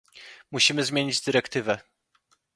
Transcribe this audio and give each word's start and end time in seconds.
Musimy 0.51 0.83
zmienić 0.83 1.21
dyrektywę 1.21 1.79